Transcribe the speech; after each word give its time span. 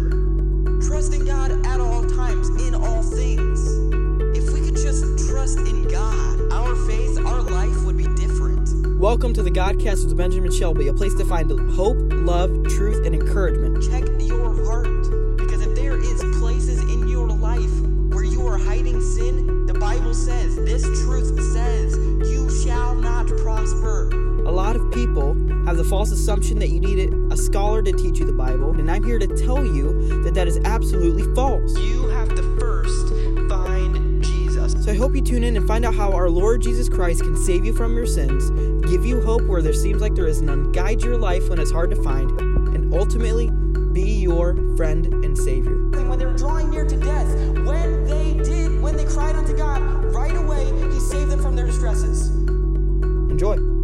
serve. 0.00 0.82
Trusting 0.82 1.24
God 1.24 1.66
at 1.66 1.80
all 1.80 2.04
times, 2.04 2.48
in 2.62 2.74
all 2.74 3.02
things. 3.02 3.76
If 4.36 4.52
we 4.52 4.60
could 4.60 4.76
just 4.76 5.28
trust 5.28 5.58
in 5.58 5.86
God, 5.88 6.52
our 6.52 6.74
faith, 6.86 7.18
our 7.18 7.42
life 7.42 7.84
would 7.84 7.96
be 7.96 8.06
different. 8.14 8.98
Welcome 8.98 9.34
to 9.34 9.42
the 9.42 9.50
Godcast 9.50 10.06
with 10.06 10.16
Benjamin 10.16 10.52
Shelby, 10.52 10.88
a 10.88 10.94
place 10.94 11.14
to 11.14 11.24
find 11.24 11.50
hope, 11.72 11.96
love, 12.12 12.50
truth, 12.68 13.04
and 13.06 13.14
encouragement. 13.14 13.82
Check 13.82 14.04
your 14.18 14.54
heart, 14.64 15.36
because 15.36 15.62
if 15.62 15.74
there 15.74 15.98
is 15.98 16.22
places 16.38 16.80
in 16.80 17.08
your 17.08 17.28
life 17.28 17.80
where 18.12 18.24
you 18.24 18.46
are 18.46 18.58
hiding 18.58 19.00
sin, 19.00 19.66
the 19.66 19.74
Bible 19.74 20.14
says 20.14 20.56
this 20.56 20.89
people 25.06 25.34
have 25.64 25.78
the 25.78 25.84
false 25.84 26.10
assumption 26.10 26.58
that 26.58 26.68
you 26.68 26.78
need 26.78 27.10
a 27.32 27.36
scholar 27.36 27.82
to 27.82 27.90
teach 27.92 28.18
you 28.18 28.26
the 28.26 28.32
Bible, 28.32 28.72
and 28.72 28.90
I'm 28.90 29.02
here 29.02 29.18
to 29.18 29.26
tell 29.26 29.64
you 29.64 30.22
that 30.22 30.34
that 30.34 30.46
is 30.46 30.58
absolutely 30.64 31.22
false. 31.34 31.74
You 31.78 32.08
have 32.08 32.28
to 32.34 32.42
first 32.58 33.08
find 33.48 34.22
Jesus. 34.22 34.74
So 34.84 34.92
I 34.92 34.96
hope 34.96 35.14
you 35.14 35.22
tune 35.22 35.42
in 35.42 35.56
and 35.56 35.66
find 35.66 35.86
out 35.86 35.94
how 35.94 36.12
our 36.12 36.28
Lord 36.28 36.60
Jesus 36.60 36.90
Christ 36.90 37.22
can 37.22 37.34
save 37.34 37.64
you 37.64 37.72
from 37.72 37.96
your 37.96 38.04
sins, 38.04 38.50
give 38.90 39.06
you 39.06 39.22
hope 39.22 39.42
where 39.44 39.62
there 39.62 39.72
seems 39.72 40.02
like 40.02 40.14
there 40.14 40.26
is 40.26 40.42
none, 40.42 40.70
guide 40.70 41.02
your 41.02 41.16
life 41.16 41.48
when 41.48 41.58
it's 41.58 41.70
hard 41.70 41.88
to 41.90 42.02
find, 42.02 42.30
and 42.40 42.92
ultimately 42.92 43.50
be 43.94 44.20
your 44.20 44.54
friend 44.76 45.06
and 45.06 45.36
Savior. 45.36 45.72
And 45.72 46.10
when 46.10 46.18
they 46.18 46.26
were 46.26 46.36
drawing 46.36 46.68
near 46.68 46.84
to 46.84 46.96
death, 46.98 47.28
when 47.64 48.04
they 48.04 48.34
did, 48.34 48.82
when 48.82 48.98
they 48.98 49.06
cried 49.06 49.34
unto 49.34 49.56
God, 49.56 49.80
right 50.12 50.36
away 50.36 50.66
He 50.92 51.00
saved 51.00 51.30
them 51.30 51.40
from 51.40 51.56
their 51.56 51.66
distresses. 51.66 52.28
Enjoy. 52.28 53.79